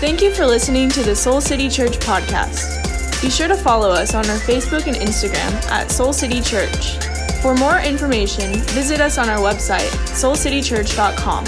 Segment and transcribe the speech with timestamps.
[0.00, 3.20] Thank you for listening to the Soul City Church podcast.
[3.20, 6.98] Be sure to follow us on our Facebook and Instagram at Soul City Church.
[7.42, 11.46] For more information, visit us on our website, soulcitychurch.com.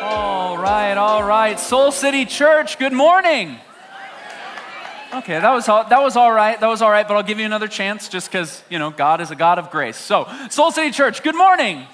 [0.00, 1.58] All right, all right.
[1.58, 3.58] Soul City Church, good morning.
[5.12, 6.60] Okay, that was all, that was all right.
[6.60, 9.20] That was all right, but I'll give you another chance just because, you know, God
[9.20, 9.96] is a God of grace.
[9.96, 11.84] So, Soul City Church, good morning.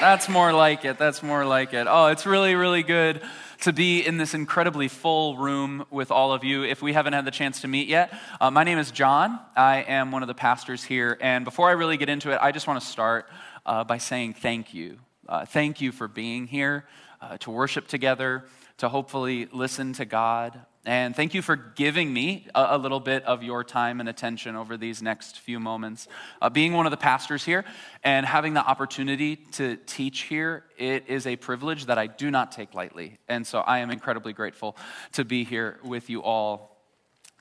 [0.00, 0.96] That's more like it.
[0.96, 1.88] That's more like it.
[1.90, 3.20] Oh, it's really, really good
[3.62, 6.62] to be in this incredibly full room with all of you.
[6.62, 9.40] If we haven't had the chance to meet yet, uh, my name is John.
[9.56, 11.18] I am one of the pastors here.
[11.20, 13.28] And before I really get into it, I just want to start
[13.66, 15.00] uh, by saying thank you.
[15.28, 16.84] Uh, thank you for being here
[17.20, 18.44] uh, to worship together,
[18.76, 20.60] to hopefully listen to God.
[20.88, 24.78] And thank you for giving me a, little bit of your time and attention over
[24.78, 26.08] these next few moments.
[26.40, 27.66] Uh, being one of the pastors here
[28.02, 32.52] and having the opportunity to teach here, it is a privilege that I do not
[32.52, 33.18] take lightly.
[33.28, 34.78] And so I am incredibly grateful
[35.12, 36.80] to be here with you all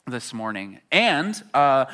[0.06, 0.82] this morning.
[0.92, 1.86] And uh,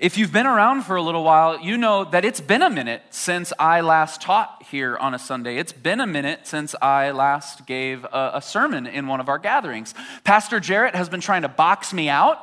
[0.00, 3.02] if you've been around for a little while, you know that it's been a minute
[3.10, 5.58] since I last taught here on a Sunday.
[5.58, 9.38] It's been a minute since I last gave a, a, sermon in one of our
[9.38, 9.92] gatherings.
[10.24, 12.38] Pastor Jarrett has been trying to box me out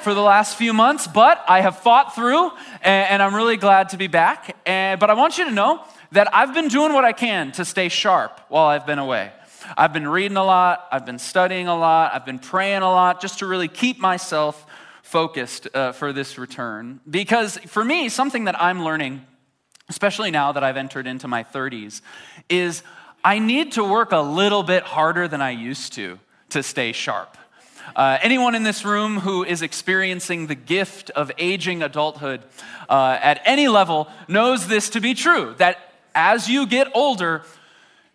[0.00, 3.90] for the last few months, but I have fought through, and, and I'm really glad
[3.90, 4.56] to be back.
[4.64, 7.66] And, but I want you to know that I've been doing what I can to
[7.66, 9.32] stay sharp while I've been away.
[9.76, 13.20] I've been reading a lot, I've been studying a lot, I've been praying a lot
[13.20, 14.64] just to really keep myself
[15.06, 16.98] focused uh, for this return.
[17.08, 19.24] Because for me, something that I'm learning,
[19.88, 22.00] especially now that I've entered into my 30s,
[22.48, 22.82] is
[23.24, 26.18] I need to work a little bit harder than I used to
[26.50, 27.38] to stay sharp.
[27.94, 32.42] Uh, anyone in this room who is experiencing the gift of aging adulthood
[32.88, 35.78] uh, at any level knows this to be true that
[36.16, 37.44] as you get older,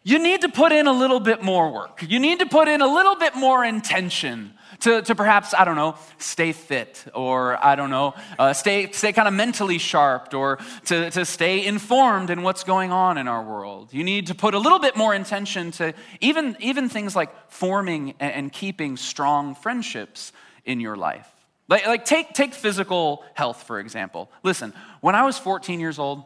[0.04, 2.04] you need to put in a little bit more work.
[2.06, 5.76] You need to put in a little bit more intention to, to perhaps, I don't
[5.76, 10.60] know, stay fit or, I don't know, uh, stay, stay kind of mentally sharp or
[10.86, 13.94] to, to stay informed in what's going on in our world.
[13.94, 18.16] You need to put a little bit more intention to even, even things like forming
[18.20, 20.34] and, keeping strong friendships
[20.66, 21.28] in your life.
[21.70, 24.30] Like, like take, take physical health, for example.
[24.44, 26.26] Listen, when I was 14 years old,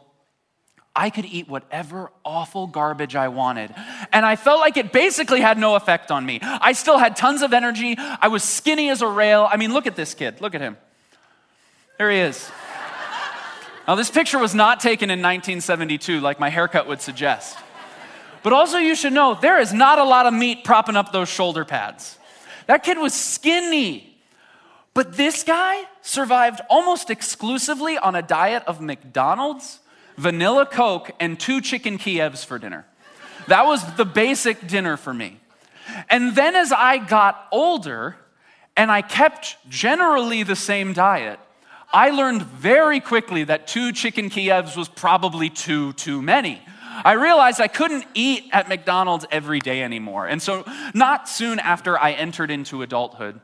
[0.96, 3.72] I could eat whatever awful garbage I wanted.
[4.12, 6.40] And I felt like it basically had no effect on me.
[6.42, 7.96] I still had tons of energy.
[7.98, 9.46] I was skinny as a rail.
[9.48, 10.40] I mean, look at this kid.
[10.40, 10.78] Look at him.
[11.98, 12.50] There he is.
[13.86, 17.56] Now, this picture was not taken in 1972, like my haircut would suggest.
[18.42, 21.28] But also, you should know there is not a lot of meat propping up those
[21.28, 22.18] shoulder pads.
[22.66, 24.16] That kid was skinny.
[24.94, 29.80] But this guy survived almost exclusively on a diet of McDonald's
[30.16, 32.86] vanilla Coke, and two chicken Kievs for dinner.
[33.48, 35.40] That was the basic dinner for me.
[36.10, 38.16] And then as I got older
[38.76, 41.38] and I kept generally the same diet,
[41.92, 46.60] I learned very quickly that two chicken Kievs was probably too, too many.
[47.04, 50.26] I realized I couldn't eat at McDonald's every day anymore.
[50.26, 53.40] And so, not soon after I entered into adulthood,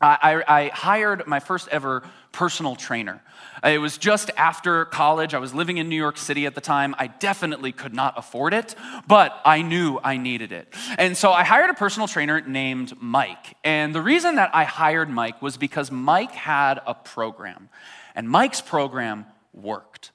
[0.00, 2.02] I, I, hired my first ever
[2.32, 3.22] personal trainer.
[3.64, 5.34] It was just after college.
[5.34, 6.94] I was living in New York City at the time.
[6.98, 8.74] I definitely could not afford it,
[9.06, 10.74] but I knew I needed it.
[10.98, 13.56] And so I hired a personal trainer named Mike.
[13.62, 17.68] And the reason that I hired Mike was because Mike had a program,
[18.14, 20.10] and Mike's program worked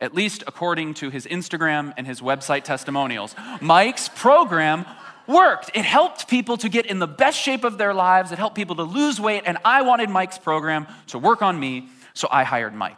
[0.00, 3.34] at least according to his Instagram and his website testimonials.
[3.60, 4.86] Mike's program
[5.26, 5.70] worked.
[5.74, 8.76] It helped people to get in the best shape of their lives, it helped people
[8.76, 11.88] to lose weight, and I wanted Mike's program to work on me,
[12.20, 12.96] so I hired Mike.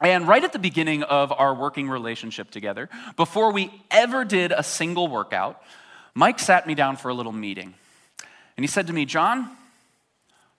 [0.00, 4.64] And right at the beginning of our working relationship together, before we ever did a
[4.64, 5.62] single workout,
[6.12, 7.74] Mike sat me down for a little meeting.
[8.56, 9.48] And he said to me, John,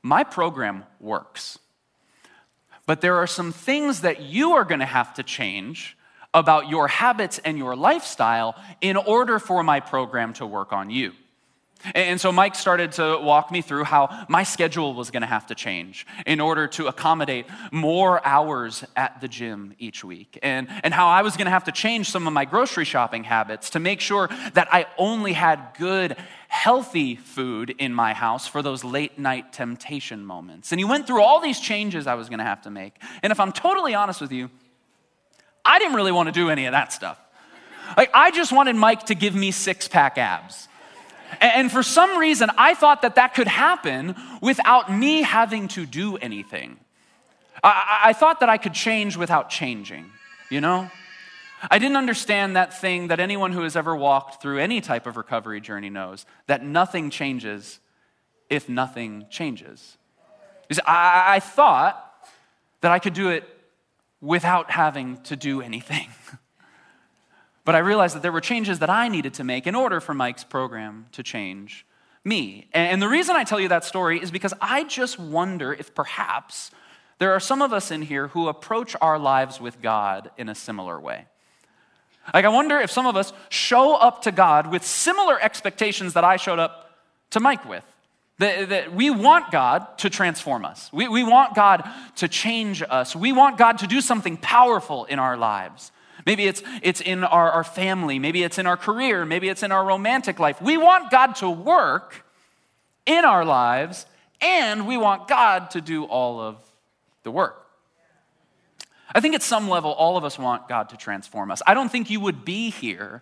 [0.02, 1.60] my program works.
[2.86, 5.98] But there are some things that you are going to have to change
[6.34, 11.12] about your habits and your lifestyle in order for my program to work on you.
[11.94, 15.48] And so Mike started to walk me through how my schedule was going to have
[15.48, 20.40] to change in order to accommodate more hours at the gym each week.
[20.42, 23.24] And, and how I was going to have to change some of my grocery shopping
[23.24, 26.16] habits to make sure that I only had good,
[26.48, 30.72] healthy food in my house for those late night temptation moments.
[30.72, 32.94] And he went through all these changes I was going to have to make.
[33.22, 34.50] And if I'm totally honest with you,
[35.66, 37.20] I didn't really want to do any of that stuff.
[37.98, 40.68] Like, I just wanted Mike to give me six pack abs.
[41.40, 46.18] And for some reason, I thought that that could happen without me having to do
[46.18, 46.78] anything.
[47.64, 50.12] I, I thought that I could change without changing,
[50.50, 50.90] you know?
[51.72, 55.16] I didn't understand that thing that anyone who has ever walked through any type of
[55.16, 57.80] recovery journey knows that nothing changes
[58.50, 59.98] if nothing changes.
[60.86, 62.14] I, I thought
[62.82, 63.48] that I could do it
[64.20, 66.08] without having to do anything.
[67.66, 70.14] but I realized that there were changes that I needed to make in order for
[70.14, 71.86] Mike's program to change
[72.26, 72.68] me.
[72.74, 76.72] And the reason I tell you that story is because I just wonder if perhaps
[77.20, 80.56] there are some of us in here who approach our lives with God in a
[80.56, 81.26] similar way.
[82.34, 86.24] Like, I wonder if some of us show up to God with similar expectations that
[86.24, 86.98] I showed up
[87.32, 87.84] to Mike with.
[88.40, 90.92] That, that, we want God to transform us.
[90.92, 91.88] We, we want God
[92.18, 93.16] to change us.
[93.16, 95.92] We want God to do something powerful in our lives.
[96.26, 98.20] Maybe it's, it's in our, our family.
[98.20, 99.26] Maybe it's in our career.
[99.26, 100.62] Maybe it's in our romantic life.
[100.62, 102.26] We want God to work
[103.06, 104.06] in our lives,
[104.42, 106.58] and we want God to do all of
[107.24, 107.60] the work.
[109.14, 111.62] I think at some level, all of us want God to transform us.
[111.68, 113.22] I don't think you would be here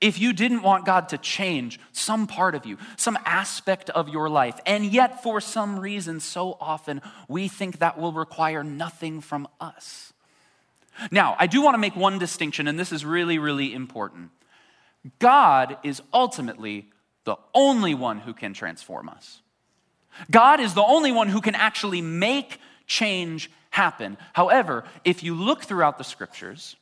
[0.00, 4.28] if you didn't want God to change some part of you, some aspect of your
[4.28, 4.58] life.
[4.66, 10.11] And yet, for some reason, so often we think that will require nothing from us.
[11.10, 14.30] Now, I do want to make one distinction, and this is really, really important.
[15.18, 16.90] God is ultimately
[17.24, 19.40] the only one who can transform us.
[20.30, 24.18] God is the only one who can actually make change happen.
[24.34, 26.76] However, if you look throughout the scriptures,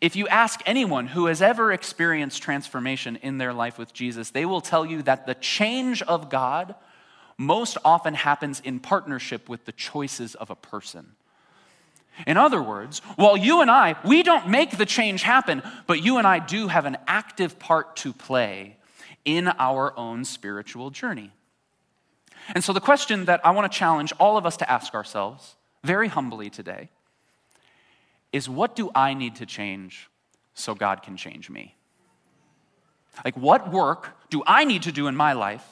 [0.00, 4.44] if you ask anyone who has ever experienced transformation in their life with Jesus, they
[4.44, 6.74] will tell you that the change of God
[7.38, 11.14] most often happens in partnership with the choices of a person.
[12.26, 16.18] In other words, while you and I, we don't make the change happen, but you
[16.18, 18.76] and I do have an active part to play
[19.24, 21.32] in our own spiritual journey.
[22.54, 25.56] And so, the question that I want to challenge all of us to ask ourselves
[25.84, 26.88] very humbly today
[28.32, 30.08] is what do I need to change
[30.54, 31.74] so God can change me?
[33.24, 35.64] Like, what work do I need to do in my life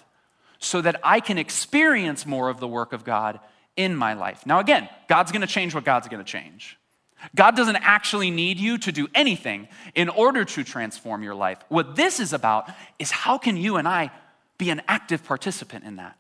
[0.59, 3.41] so that I can experience more of the work of God
[3.77, 4.47] in my life?
[4.47, 6.79] Now, again, God's gonna change what God's gonna change.
[7.35, 11.59] God doesn't actually need you to do anything in order to transform your life.
[11.69, 14.11] What this is about is how can you and I
[14.59, 16.17] be an active participant in that?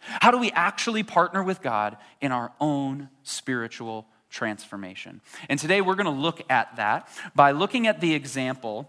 [0.00, 5.20] How do we actually partner with God in our own spiritual transformation?
[5.48, 8.88] And today we're going to look at that by looking at the example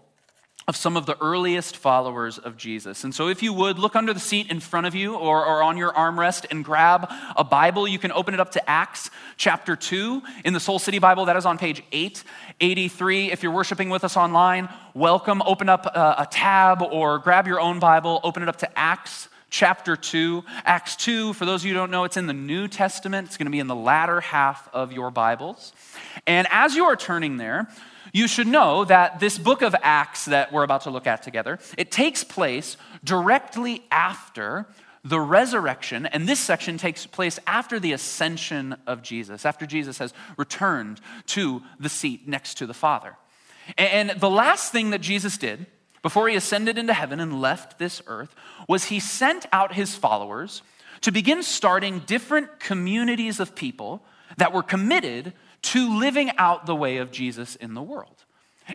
[0.66, 3.04] of some of the earliest followers of Jesus.
[3.04, 5.62] And so, if you would, look under the seat in front of you or, or,
[5.62, 7.88] on your armrest and grab a Bible.
[7.88, 11.24] You can open it up to Acts chapter 2 in the Soul City Bible.
[11.24, 13.32] That is on page 883.
[13.32, 15.40] If you're worshiping with us online, welcome.
[15.42, 19.28] Open up a, a tab or grab your own Bible, open it up to Acts
[19.50, 20.44] chapter 2.
[20.64, 23.28] Acts 2, for those of you who don't know, it's in the New Testament.
[23.28, 25.72] It's going to be in the latter half of your Bibles.
[26.26, 27.68] And as you are turning there,
[28.12, 31.58] you should know that this book of Acts that we're about to look at together,
[31.76, 34.66] it takes place directly after
[35.04, 40.12] the resurrection, and this section takes place after the ascension of Jesus, after Jesus has
[40.36, 43.16] returned to the seat next to the Father.
[43.76, 45.66] And the last thing that Jesus did
[46.02, 48.34] before he ascended into heaven and left this earth
[48.66, 50.62] was he sent out his followers
[51.02, 54.02] to begin starting different communities of people
[54.36, 55.32] that were committed
[55.62, 58.24] to living out the way of Jesus in the world.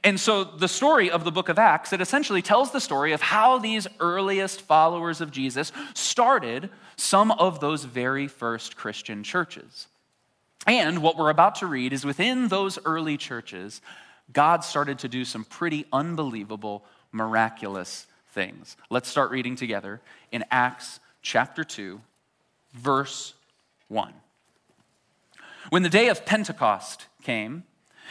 [0.04, 3.22] And so the story of the book of Acts, it essentially tells the story of
[3.22, 9.88] how these earliest followers of Jesus started some of those very first Christian churches.
[10.66, 13.82] And what we're about to read is within those early churches,
[14.32, 18.76] God started to do some pretty unbelievable miraculous things.
[18.90, 22.02] Let's start reading together in Acts chapter 2,
[22.74, 23.34] verse
[23.90, 24.14] 1.
[25.70, 27.64] When the day of Pentecost came,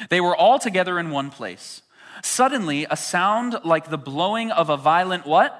[0.08, 1.82] they were all together in one place.
[2.22, 5.58] Suddenly, a sound like the blowing of a violent what?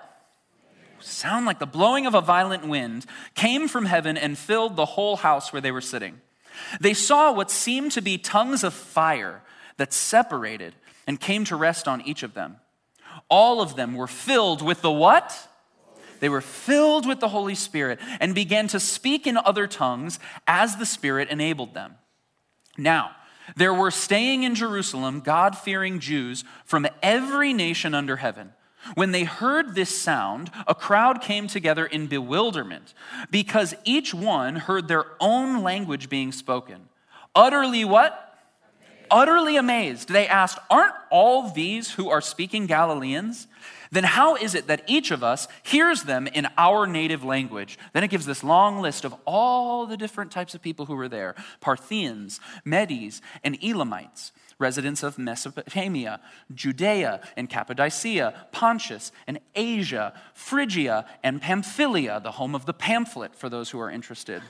[1.00, 5.16] Sound like the blowing of a violent wind came from heaven and filled the whole
[5.16, 6.20] house where they were sitting.
[6.80, 9.42] They saw what seemed to be tongues of fire
[9.78, 10.74] that separated
[11.06, 12.58] and came to rest on each of them
[13.28, 15.48] all of them were filled with the what?
[16.22, 20.76] They were filled with the Holy Spirit and began to speak in other tongues as
[20.76, 21.96] the Spirit enabled them.
[22.78, 23.10] Now,
[23.56, 28.52] there were staying in Jerusalem God fearing Jews from every nation under heaven.
[28.94, 32.94] When they heard this sound, a crowd came together in bewilderment
[33.32, 36.88] because each one heard their own language being spoken.
[37.34, 38.32] Utterly what?
[39.12, 43.46] utterly amazed, they asked, Aren't all these who are speaking Galileans?
[43.92, 47.78] Then how is it that each of us hears them in our native language?
[47.92, 51.08] Then it gives this long list of all the different types of people who were
[51.08, 56.20] there Parthians, Medes, and Elamites, residents of Mesopotamia,
[56.54, 63.50] Judea and Cappadocia, Pontus and Asia, Phrygia and Pamphylia, the home of the pamphlet for
[63.50, 64.42] those who are interested,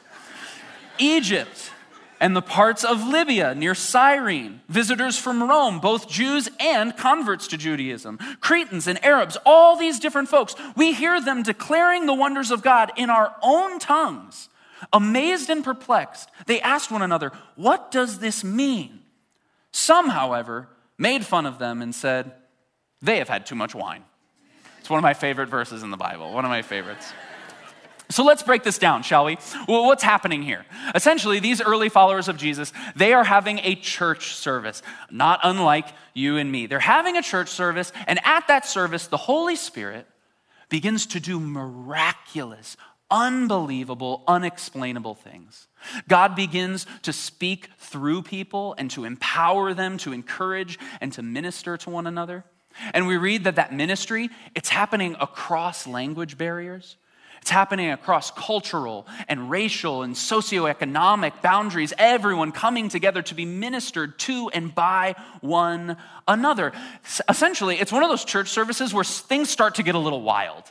[0.99, 1.73] Egypt
[2.23, 7.57] and the parts of Libya near Cyrene, visitors from Rome, both Jews and converts to
[7.57, 10.55] Judaism, Cretans and Arabs, all these different folks.
[10.77, 14.49] We hear them declaring the wonders of God in our own tongues.
[14.93, 19.01] Amazed and perplexed, they asked one another, What does this mean?
[19.73, 22.31] Some, however, made fun of them and said,
[23.01, 24.05] They have had too much wine.
[24.79, 27.13] It's one of my favorite verses in the Bible, one of my favorites.
[28.13, 29.39] So let's break this down, shall we?
[29.67, 30.67] Well, what's happening here?
[30.95, 36.37] Essentially, these early followers of Jesus, they are having a church service, not unlike you
[36.37, 36.67] and me.
[36.67, 40.07] They're having a church service, and at that service, the Holy Spirit
[40.69, 42.77] begins to do miraculous,
[43.11, 45.69] unbelievable, unexplainable things.
[46.07, 51.77] God begins to speak through people and to empower them, to encourage and to minister
[51.79, 52.45] to one another.
[52.93, 56.97] And we read that that ministry, it's happening across language barriers.
[57.43, 64.17] It's happening across cultural and racial and socioeconomic boundaries, everyone coming together to be ministered
[64.21, 65.97] to and by one
[66.29, 66.71] another.
[67.29, 70.63] Essentially, it's one of those church services where things start to get a little wild.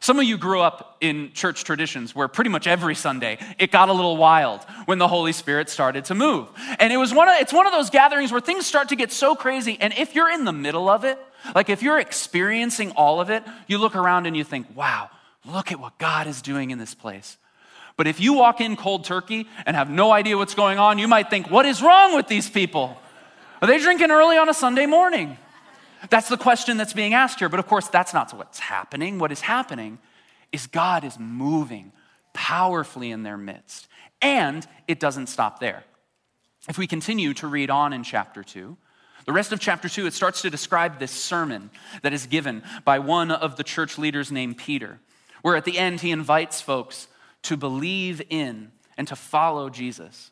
[0.00, 3.88] Some of you grew up in church traditions where pretty much every Sunday it got
[3.88, 6.48] a little wild when the Holy Spirit started to move.
[6.78, 9.10] And it was one of, it's one of those gatherings where things start to get
[9.10, 9.78] so crazy.
[9.80, 11.18] And if you're in the middle of it,
[11.54, 15.08] like if you're experiencing all of it, you look around and you think, wow,
[15.48, 17.38] Look at what God is doing in this place.
[17.96, 21.08] But if you walk in cold turkey and have no idea what's going on, you
[21.08, 22.96] might think, what is wrong with these people?
[23.60, 25.36] Are they drinking early on a Sunday morning?
[26.10, 27.48] That's the question that's being asked here.
[27.48, 29.18] But of course, that's not what's happening.
[29.18, 29.98] What is happening
[30.52, 31.92] is God is moving
[32.34, 33.88] powerfully in their midst.
[34.22, 35.82] And it doesn't stop there.
[36.68, 38.76] If we continue to read on in chapter 2,
[39.24, 41.70] the rest of chapter 2, it starts to describe this sermon
[42.02, 45.00] that is given by one of the church leaders named Peter
[45.42, 47.08] where at the end he invites folks
[47.42, 50.30] to believe in and to follow Jesus.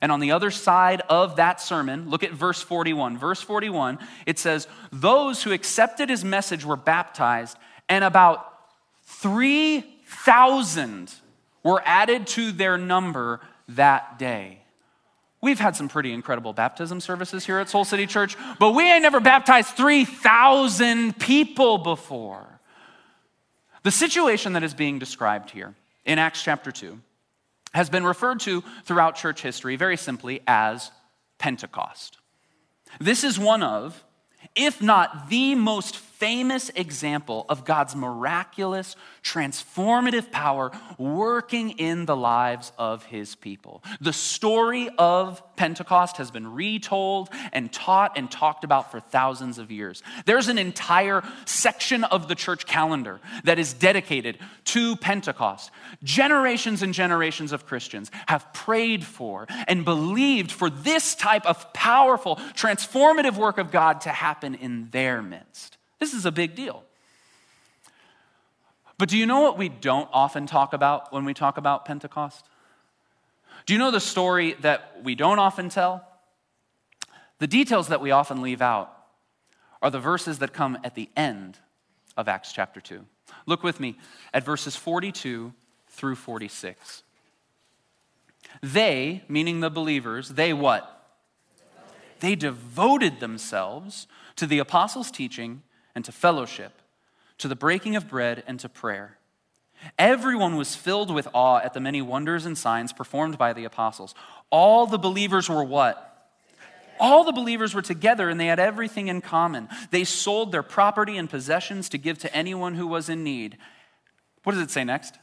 [0.00, 3.18] And on the other side of that sermon, look at verse 41.
[3.18, 7.56] Verse 41, it says, Those who accepted his message were baptized,
[7.88, 8.52] and about
[9.04, 11.12] 3,000
[11.62, 14.60] were added to their number that day.
[15.40, 19.02] We've had some pretty incredible baptism services here at Soul City Church, but we ain't
[19.02, 22.53] never baptized 3,000 people before.
[23.84, 25.74] The situation that is being described here
[26.04, 26.98] in Acts chapter 2
[27.74, 30.90] has been referred to throughout church history very simply as
[31.38, 32.18] Pentecost.
[32.98, 34.02] This is one of,
[34.56, 42.72] if not the most famous example of God's miraculous, transformative power working in the lives
[42.78, 43.82] of his people.
[44.00, 49.70] The story of Pentecost has been retold and taught and talked about for thousands of
[49.70, 50.02] years.
[50.24, 55.70] There's an entire section of the church calendar that is dedicated to Pentecost.
[56.02, 62.36] Generations and generations of Christians have prayed for and believed for this type of powerful,
[62.54, 65.73] transformative work of God to happen in their midst.
[65.98, 66.84] This is a big deal.
[68.98, 72.46] But do you know what we don't often talk about when we talk about Pentecost?
[73.66, 76.06] Do you know the story that we don't often tell?
[77.38, 78.92] The details that we often leave out
[79.82, 81.58] are the verses that come at the end
[82.16, 83.04] of Acts chapter 2.
[83.46, 83.98] Look with me
[84.32, 85.52] at verses 42
[85.88, 87.02] through 46.
[88.62, 90.90] They, meaning the believers, they what?
[92.20, 95.62] They devoted themselves to the apostles' teaching
[95.94, 96.72] and to fellowship,
[97.38, 99.18] to the breaking of bread and to prayer.
[99.98, 104.14] Everyone was filled with awe at the many wonders and signs performed by the apostles.
[104.50, 106.10] All the believers were what?
[107.00, 109.68] All the believers were together and they had everything in common.
[109.90, 113.58] They sold their property and possessions to give to anyone who was in need.
[114.44, 115.18] What does it say next?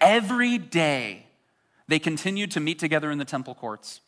[0.00, 1.26] Every day
[1.88, 4.00] they continued to meet together in the temple courts.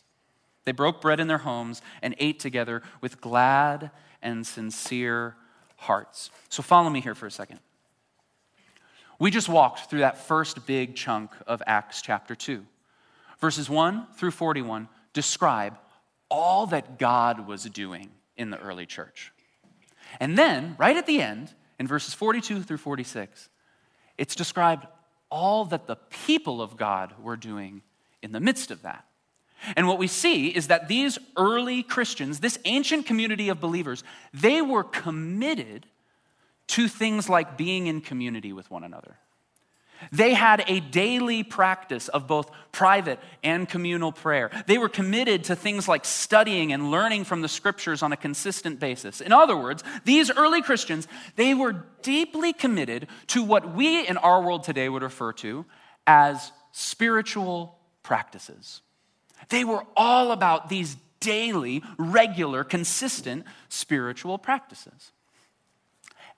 [0.65, 3.91] They broke bread in their homes and ate together with glad
[4.23, 5.37] and sincere
[5.85, 6.31] hearts.
[6.49, 7.61] So follow me here for a second.
[9.19, 12.65] We just walked through that first big chunk of Acts chapter 2.
[13.39, 15.79] Verses 1 through 41 describe
[16.29, 19.33] all that God was doing in the early church.
[20.19, 23.49] And then, right at the end, in verses 42 through 46,
[24.19, 24.87] it's described
[25.31, 27.83] all that the people of God were doing
[28.23, 29.05] in the midst of that.
[29.77, 34.61] And what we see is that these early Christians, this ancient community of believers, they
[34.61, 35.87] were committed
[36.69, 39.17] to things like being in community with one another.
[40.13, 44.51] They had a daily practice of both private and communal prayer.
[44.67, 48.81] They were committed to things like studying and learning from the scriptures on a consistent
[48.81, 49.21] basis.
[49.21, 54.43] In other words, these early Christians, they were deeply committed to what we in our
[54.43, 55.65] world today would refer to
[56.07, 58.83] as spiritual practices.
[59.49, 65.13] They were all about these daily, regular, consistent spiritual practices.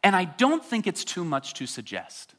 [0.03, 2.35] And I don't think it's too much to suggest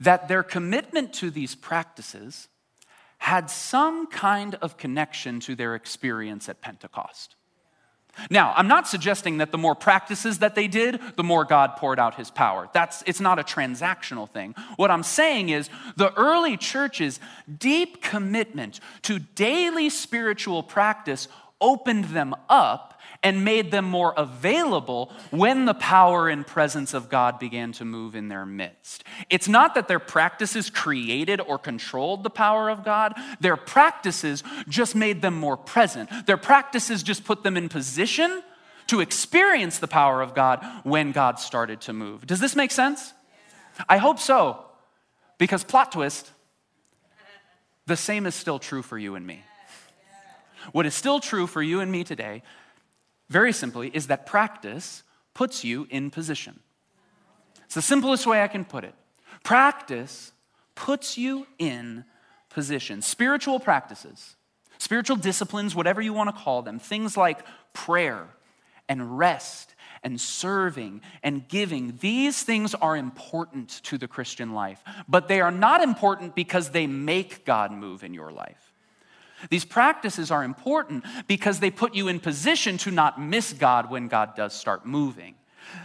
[0.00, 2.48] that their commitment to these practices
[3.18, 7.36] had some kind of connection to their experience at Pentecost.
[8.30, 11.98] Now, I'm not suggesting that the more practices that they did, the more God poured
[11.98, 12.68] out his power.
[12.72, 14.54] That's it's not a transactional thing.
[14.76, 17.20] What I'm saying is the early church's
[17.58, 21.28] deep commitment to daily spiritual practice
[21.60, 22.91] opened them up
[23.22, 28.14] and made them more available when the power and presence of God began to move
[28.14, 29.04] in their midst.
[29.30, 34.94] It's not that their practices created or controlled the power of God, their practices just
[34.94, 36.10] made them more present.
[36.26, 38.42] Their practices just put them in position
[38.88, 42.26] to experience the power of God when God started to move.
[42.26, 43.12] Does this make sense?
[43.88, 44.64] I hope so,
[45.38, 46.30] because plot twist,
[47.86, 49.42] the same is still true for you and me.
[50.72, 52.42] What is still true for you and me today
[53.32, 55.02] very simply, is that practice
[55.34, 56.60] puts you in position.
[57.64, 58.94] It's the simplest way I can put it.
[59.42, 60.32] Practice
[60.74, 62.04] puts you in
[62.50, 63.00] position.
[63.02, 64.36] Spiritual practices,
[64.78, 67.40] spiritual disciplines, whatever you want to call them, things like
[67.72, 68.28] prayer
[68.88, 75.28] and rest and serving and giving, these things are important to the Christian life, but
[75.28, 78.71] they are not important because they make God move in your life.
[79.50, 84.08] These practices are important because they put you in position to not miss God when
[84.08, 85.34] God does start moving.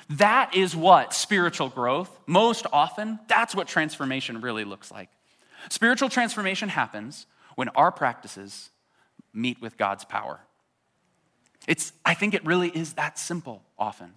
[0.09, 5.09] That is what spiritual growth, most often, that's what transformation really looks like.
[5.69, 8.69] Spiritual transformation happens when our practices
[9.33, 10.39] meet with God's power.
[11.67, 14.13] It's, I think it really is that simple often.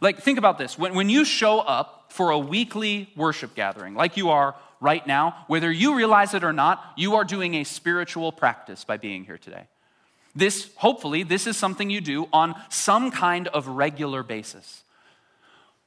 [0.00, 0.78] Like, think about this.
[0.78, 5.44] When, when you show up for a weekly worship gathering, like you are right now,
[5.46, 9.38] whether you realize it or not, you are doing a spiritual practice by being here
[9.38, 9.68] today.
[10.34, 14.82] This, hopefully, this is something you do on some kind of regular basis.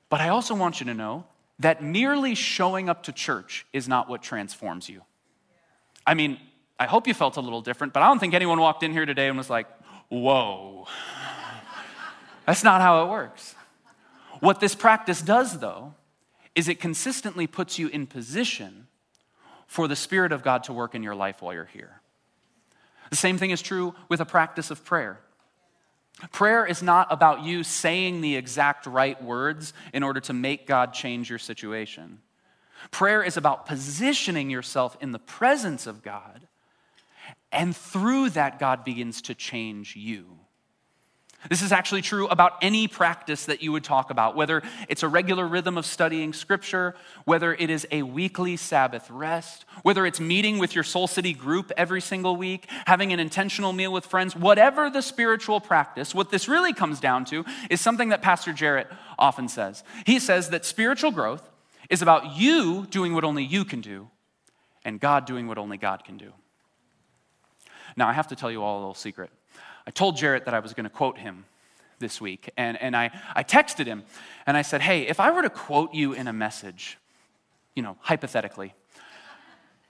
[0.10, 1.26] But I also want you to know
[1.60, 5.02] that merely showing up to church is not what transforms you.
[6.08, 6.40] I mean,
[6.80, 9.06] I hope you felt a little different, but I don't think anyone walked in here
[9.06, 9.68] today and was like,
[10.10, 10.88] whoa.
[12.46, 13.56] That's not how it works.
[14.40, 15.96] What this practice does, though,
[16.54, 18.85] is it consistently puts you in position
[19.76, 22.00] for the Spirit of God to work in your life while you're here.
[23.10, 25.20] The same thing is true with a practice of prayer.
[26.32, 30.94] Prayer is not about you saying the exact right words in order to make God
[30.94, 32.20] change your situation.
[32.90, 36.48] Prayer is about positioning yourself in the presence of God,
[37.52, 40.40] and through that, God begins to change you.
[41.50, 45.08] This is actually true about any practice that you would talk about, whether it's a
[45.08, 50.58] regular rhythm of studying scripture, whether it is a weekly Sabbath rest, whether it's meeting
[50.58, 54.90] with your Soul City group every single week, having an intentional meal with friends, whatever
[54.90, 58.88] the spiritual practice, what this really comes down to is something that Pastor Jarrett
[59.20, 59.84] often says.
[60.06, 61.50] He says that spiritual growth
[61.90, 64.10] is about you doing what only you can do
[64.84, 66.32] and God doing what only God can do.
[67.98, 69.30] Now, I have to tell you all a little secret.
[69.88, 71.46] I told Jarrett that I was going to quote him
[72.00, 72.50] this week.
[72.58, 74.04] And, and I, I texted him
[74.46, 76.98] and I said, Hey, if I were to quote you in a message,
[77.76, 78.74] you know, hypothetically,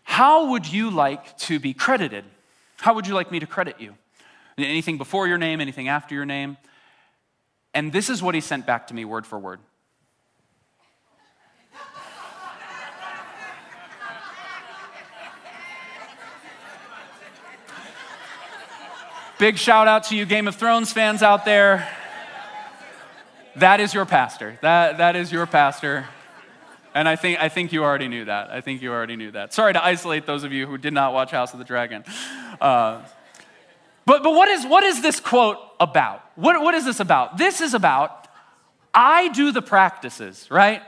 [0.03, 2.25] how would you like to be credited?
[2.77, 3.95] How would you like me to credit you?
[4.58, 6.58] Anything before your name, anything after your name?
[7.73, 9.60] And this is what he sent back to me word for word.
[19.38, 21.86] Big shout out to you, Game of Thrones fans out there.
[23.58, 24.58] That is your pastor.
[24.62, 26.06] That, that is your pastor.
[26.93, 28.50] And I think, I think you already knew that.
[28.50, 29.54] I think you already knew that.
[29.54, 32.06] Sorry to isolate those of you who did not watch House of the Dragon.
[32.62, 33.02] Uh,
[34.06, 36.24] but but what, is, what is this quote about?
[36.36, 37.38] What, what is this about?
[37.38, 38.30] This is about
[38.93, 40.82] I do the practices, right?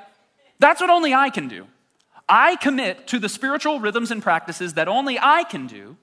[0.60, 1.68] That's what only I can do.
[2.30, 5.98] I commit to the spiritual rhythms and practices that only I can do.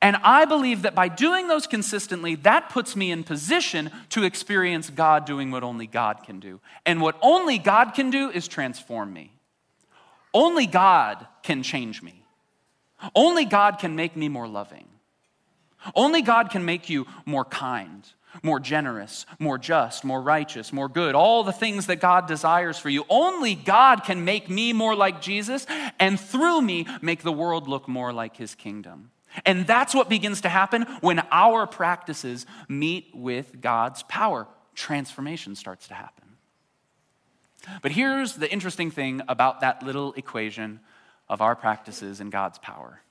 [0.00, 4.90] And I believe that by doing those consistently, that puts me in position to experience
[4.90, 6.60] God doing what only God can do.
[6.86, 9.32] And what only God can do is transform me.
[10.32, 12.22] Only God can change me.
[13.14, 14.86] Only God can make me more loving.
[15.94, 18.04] Only God can make you more kind,
[18.42, 22.88] more generous, more just, more righteous, more good, all the things that God desires for
[22.88, 23.04] you.
[23.08, 25.66] Only God can make me more like Jesus
[25.98, 29.10] and through me make the world look more like his kingdom.
[29.44, 34.46] And that's what begins to happen when our practices meet with God's power.
[34.74, 36.24] Transformation starts to happen.
[37.82, 40.80] But here's the interesting thing about that little equation
[41.28, 43.02] of our practices and God's power.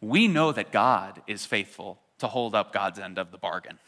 [0.00, 3.78] We know that God is faithful to hold up God's end of the bargain.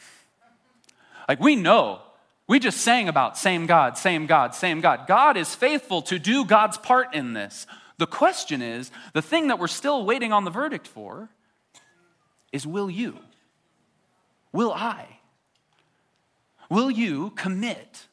[1.28, 2.00] Like we know,
[2.46, 5.06] we just sang about same God, same God, same God.
[5.06, 7.66] God is faithful to do God's part in this.
[8.00, 11.28] The question is the thing that we're still waiting on the verdict for
[12.50, 13.18] is will you?
[14.52, 15.18] Will I?
[16.70, 18.08] Will you commit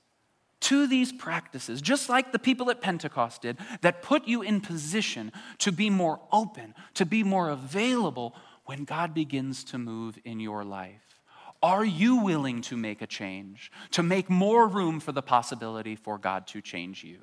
[0.60, 5.32] to these practices, just like the people at Pentecost did, that put you in position
[5.60, 10.66] to be more open, to be more available when God begins to move in your
[10.66, 11.22] life?
[11.64, 16.18] Are you willing to make a change, to make more room for the possibility for
[16.18, 17.20] God to change you?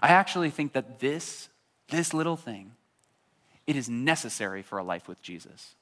[0.00, 1.48] I actually think that this,
[1.88, 2.72] this little thing,
[3.66, 5.74] it is necessary for a life with Jesus.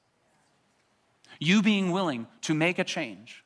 [1.39, 3.45] You being willing to make a change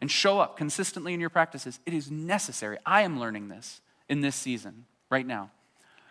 [0.00, 2.78] and show up consistently in your practices, it is necessary.
[2.84, 5.50] I am learning this in this season right now.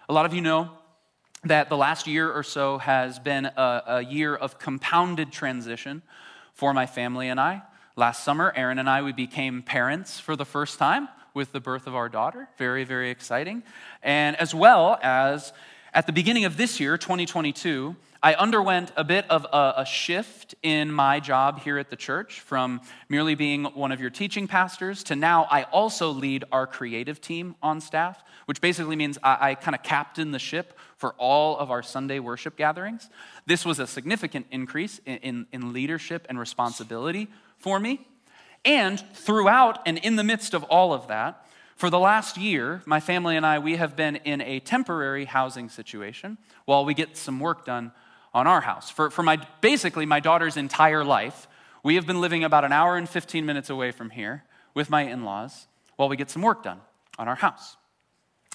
[0.08, 0.72] A lot of you know
[1.44, 6.02] that the last year or so has been a, a, year of compounded transition
[6.54, 7.62] for my family and I.
[7.96, 11.88] Last summer, Aaron and I, we became parents for the first time with the birth
[11.88, 12.48] of our daughter.
[12.58, 13.64] Very, very exciting.
[14.04, 15.54] And as well as
[15.94, 20.54] at the beginning of this year, 2022, I underwent a bit of a, a, shift
[20.62, 25.04] in my job here at the church from merely being one of your teaching pastors
[25.06, 29.56] to now I also lead our creative team on staff, which basically means I, I
[29.56, 33.10] kind of captain the ship for all of our Sunday worship gatherings.
[33.46, 38.06] This was a significant increase in, in, in leadership and responsibility for me.
[38.66, 41.46] And throughout and in the midst of all of that,
[41.76, 45.70] for the last year, my family and I, we have been in a temporary housing
[45.70, 47.94] situation while we get some work done
[48.34, 48.90] on our house.
[48.90, 51.48] For, for my, basically my daughter's entire life,
[51.82, 54.44] we have been living about an hour and 15 minutes away from here
[54.74, 56.82] with my in laws while we get some work done
[57.18, 57.78] on our house.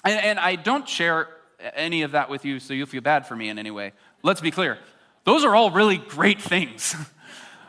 [0.03, 1.27] And, and I don't share
[1.73, 3.93] any of that with you so you'll feel bad for me in any way.
[4.21, 4.77] Let's be clear.
[5.23, 6.95] Those are all really great things.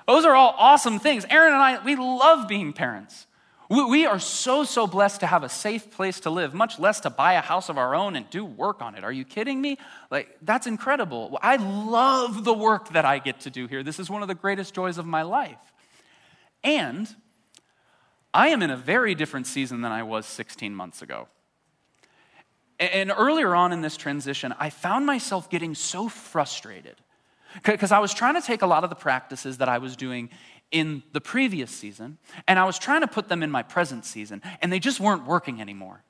[0.07, 1.27] Those are all awesome things.
[1.29, 3.27] Aaron and I, we love being parents.
[3.69, 7.11] We are so, so blessed to have a safe place to live, much less to
[7.11, 9.03] buy a house of our own and do work on it.
[9.03, 9.77] Are you kidding me?
[10.09, 11.37] Like, that's incredible.
[11.43, 13.83] I love the work that I get to do here.
[13.83, 15.59] This is one of the greatest joys of my life.
[16.63, 17.13] And
[18.33, 21.27] I am in a very different season than I was 16 months ago.
[22.79, 26.97] And earlier on in this transition, I found myself getting so frustrated
[27.65, 30.31] because I was trying to take a lot of the practices that I was doing
[30.71, 34.43] in the previous season and I was trying to put them in my present season,
[34.61, 36.03] and they just weren't working anymore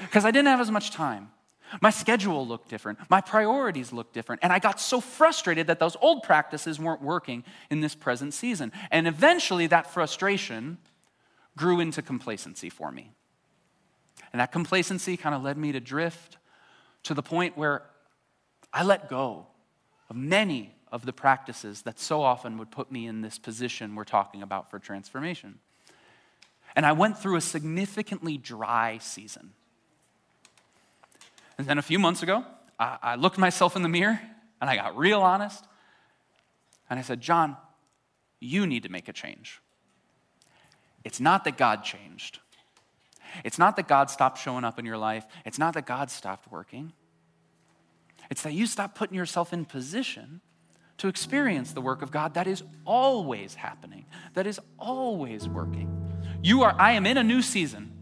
[0.00, 1.30] because I didn't have as much time.
[1.80, 5.96] My schedule looked different, my priorities looked different, and I got so frustrated that those
[6.00, 8.72] old practices weren't working in this present season.
[8.90, 10.78] And eventually, that frustration
[11.56, 13.12] grew into complacency for me.
[14.32, 16.38] And that complacency kind of led me to drift
[17.04, 17.82] to the point where
[18.72, 19.46] I let go
[20.10, 24.04] of many of the practices that so often would put me in this position we're
[24.04, 25.60] talking about for transformation.
[26.74, 29.52] And I went through a significantly dry season.
[31.56, 32.44] And then a few months ago,
[32.78, 34.20] I, I looked myself in the mirror
[34.60, 35.64] and I got real honest.
[36.88, 37.56] And I said, John,
[38.40, 39.60] you need to make a change.
[41.04, 42.40] It's not that God changed.
[43.44, 45.24] It's not that God stopped showing up in your life.
[45.44, 46.92] It's not that God stopped working.
[48.30, 50.40] It's that you stop putting yourself in position
[50.98, 55.96] to experience the work of God that is always happening, that is always working.
[56.42, 57.92] You are, I am in a new season,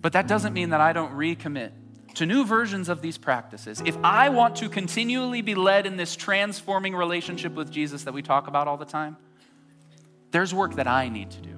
[0.00, 1.72] but that doesn't mean that I don't recommit
[2.14, 3.82] to new versions of these practices.
[3.84, 8.22] If I want to continually be led in this transforming relationship with Jesus that we
[8.22, 9.16] talk about all the time,
[10.30, 11.52] there's work that I need to do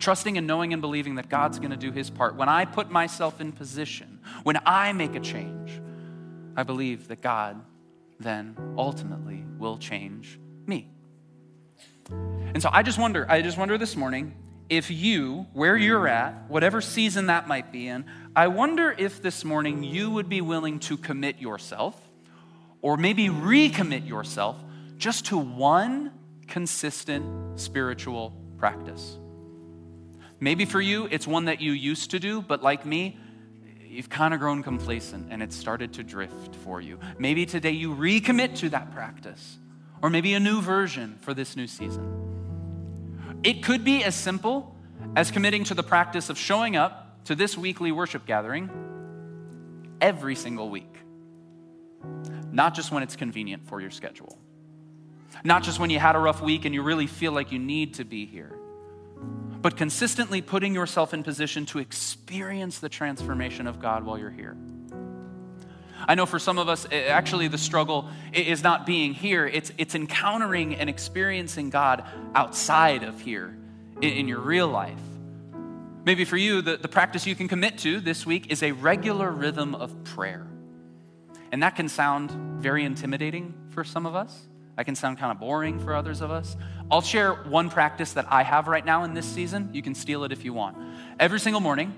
[0.00, 2.36] trusting and knowing and believing that God's going to do his part.
[2.36, 5.80] When I put myself in position, when I make a change,
[6.56, 7.60] I believe that God
[8.20, 10.88] then ultimately will change me.
[12.10, 14.34] And so I just wonder, I just wonder this morning
[14.68, 19.44] if you, where you're at, whatever season that might be in, I wonder if this
[19.44, 22.00] morning you would be willing to commit yourself
[22.80, 24.56] or maybe recommit yourself
[24.96, 26.12] just to one
[26.46, 29.18] consistent spiritual practice.
[30.40, 33.18] Maybe for you, it's one that you used to do, but like me,
[33.94, 36.98] you've kind of grown complacent and it's started to drift for you.
[37.18, 39.58] Maybe today you recommit to that practice.
[40.04, 43.40] or maybe a new version for this new season.
[43.42, 44.76] It could be as simple
[45.16, 48.68] as committing to the practice of showing up to this weekly worship gathering
[50.02, 50.94] every single week,
[52.52, 54.38] not just when it's convenient for your schedule,
[55.42, 57.94] not just when you had a rough week and you really feel like you need
[57.94, 58.58] to be here,
[59.60, 64.56] but consistently putting yourself in position to experience the transformation of God while you're here.
[66.06, 69.94] I know for some of us, actually, the struggle is not being here, it's, it's
[69.94, 73.56] encountering and experiencing God outside of here
[74.02, 75.00] in, in your real life.
[76.04, 79.30] Maybe for you, the, the practice you can commit to this week is a regular
[79.30, 80.46] rhythm of prayer.
[81.50, 84.46] And that can sound very intimidating for some of us.
[84.76, 86.56] That can sound kind of boring for others of us.
[86.90, 89.70] I'll share one practice that I have right now in this season.
[89.72, 90.76] You can steal it if you want.
[91.20, 91.94] Every single morning,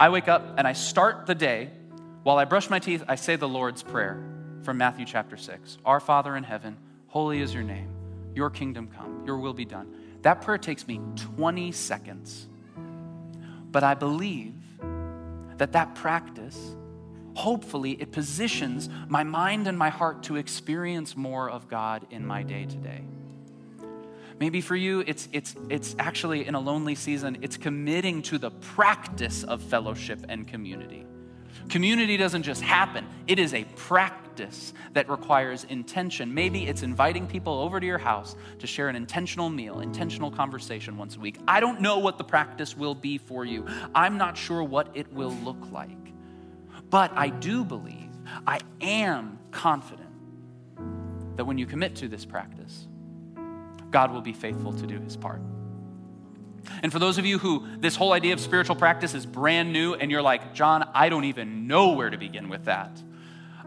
[0.00, 1.70] I wake up and I start the day
[2.26, 4.20] while I brush my teeth, I say the Lord's Prayer
[4.62, 5.78] from Matthew chapter 6.
[5.84, 6.76] Our Father in heaven,
[7.06, 7.88] holy is your name.
[8.34, 9.94] Your kingdom come, your will be done.
[10.22, 11.00] That prayer takes me
[11.36, 12.48] 20 seconds.
[13.70, 14.56] But I believe
[15.58, 16.74] that that practice,
[17.36, 22.42] hopefully, it positions my mind and my heart to experience more of God in my
[22.42, 23.02] day to day.
[24.40, 28.50] Maybe for you, it's, it's, it's actually in a lonely season, it's committing to the
[28.50, 31.06] practice of fellowship and community.
[31.68, 36.32] Community doesn't just happen, it is a practice that requires intention.
[36.32, 40.96] Maybe it's inviting people over to your house to share an intentional meal, intentional conversation
[40.98, 41.38] once a week.
[41.48, 45.12] I don't know what the practice will be for you, I'm not sure what it
[45.12, 46.05] will look like.
[46.90, 48.10] But I do believe,
[48.46, 50.08] I am confident
[51.36, 52.86] that when you commit to this practice,
[53.90, 55.40] God will be faithful to do his part.
[56.82, 59.94] And for those of you who this whole idea of spiritual practice is brand new
[59.94, 63.00] and you're like, John, I don't even know where to begin with that.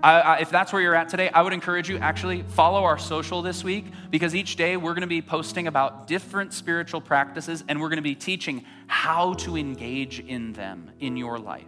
[0.02, 2.98] I, I, if that's where you're at today, I would encourage you actually follow our
[2.98, 7.64] social this week because each day we're going to be posting about different spiritual practices
[7.68, 11.66] and we're going to be teaching how to engage in them in your life.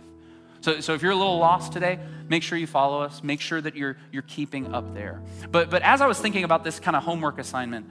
[0.62, 3.24] So, so if you're a little lost today, make sure you follow us.
[3.24, 5.22] Make sure that you're, you're keeping up there.
[5.52, 7.88] But, but as I was thinking about this kind of homework assignment,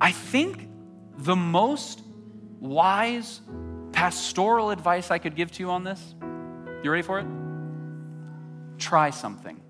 [0.00, 0.68] I think
[1.18, 2.02] the most
[2.60, 3.40] wise
[3.92, 6.14] pastoral advice I could give to you on this?
[6.82, 7.26] You ready for it?
[8.78, 9.60] Try something.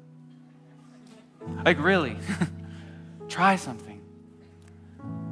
[1.64, 2.16] Like, really,
[3.28, 4.00] try something.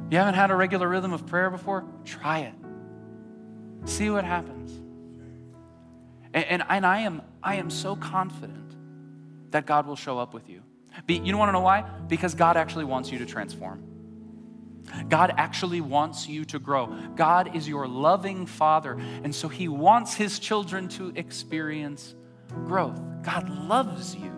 [0.09, 1.85] You haven't had a regular rhythm of prayer before?
[2.03, 2.53] Try it.
[3.85, 4.80] See what happens.
[6.33, 8.75] And, and, and I, am, I am so confident
[9.51, 10.61] that God will show up with you.
[11.05, 11.81] Be, you want to know why?
[12.07, 13.87] Because God actually wants you to transform.
[15.07, 16.87] God actually wants you to grow.
[17.15, 22.15] God is your loving Father, and so He wants His children to experience
[22.65, 22.99] growth.
[23.21, 24.31] God loves you.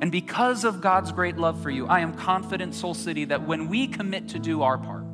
[0.00, 3.68] And because of God's great love for you, I am confident, Soul City, that when
[3.68, 5.04] we commit to do our part,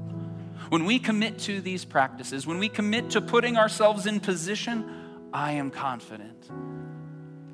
[0.69, 4.85] when we commit to these practices, when we commit to putting ourselves in position,
[5.33, 6.51] I am confident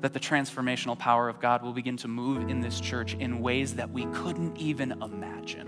[0.01, 3.75] that the transformational power of God will begin to move in this church in ways
[3.75, 5.67] that we couldn't even imagine.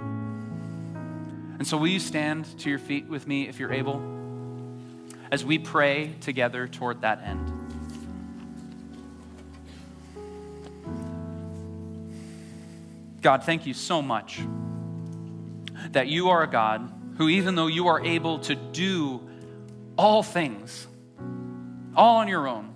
[1.57, 4.01] And so, will you stand to your feet with me if you're able
[5.31, 7.51] as we pray together toward that end?
[13.21, 14.41] God, thank you so much
[15.93, 19.21] that you are a God who, even though you are able to do
[19.97, 20.87] all things,
[21.95, 22.75] all on your own,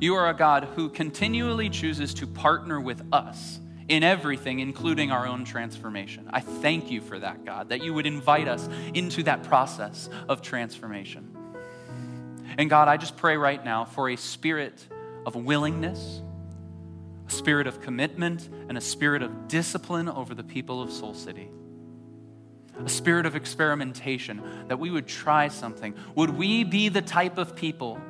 [0.00, 5.26] you are a God who continually chooses to partner with us in everything, including our
[5.26, 6.28] own transformation.
[6.30, 10.42] I thank you for that, God, that you would invite us into that process of
[10.42, 11.34] transformation.
[12.58, 14.86] And God, I just pray right now for a spirit
[15.24, 16.20] of willingness,
[17.28, 21.48] a spirit of commitment, and a spirit of discipline over the people of Soul City.
[22.84, 25.94] A spirit of experimentation, that we would try something.
[26.14, 28.00] Would we be the type of people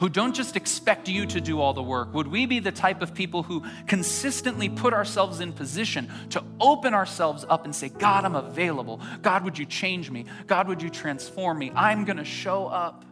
[0.00, 2.12] who don't just expect you to do all the work?
[2.14, 6.94] Would we be the type of people who consistently put ourselves in position to open
[6.94, 9.00] ourselves up and say, God, I'm available.
[9.22, 10.26] God, would you change me?
[10.46, 11.72] God, would you transform me?
[11.74, 13.04] I'm going to show up.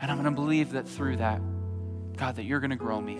[0.00, 1.40] And I'm going to believe that through that,
[2.16, 3.18] God, that you're going to grow me,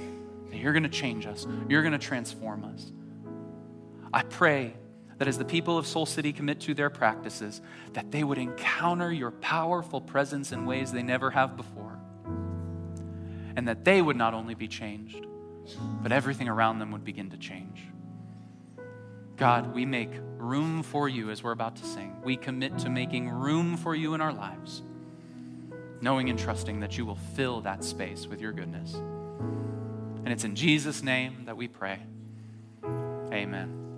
[0.50, 2.90] that you're going to change us, you're going to transform us.
[4.12, 4.74] I pray
[5.18, 7.60] that as the people of Soul City commit to their practices,
[7.92, 11.91] that they would encounter your powerful presence in ways they never have before
[13.56, 15.26] and that they would not only be changed,
[16.02, 17.82] but everything around them would begin to change.
[19.36, 22.16] God, we make room for you as we're about to sing.
[22.22, 24.82] We commit to making room for you in our lives,
[26.00, 28.94] knowing and trusting that you will fill that space with your goodness.
[28.94, 31.98] And it's in Jesus' name that we pray.
[32.84, 33.91] Amen.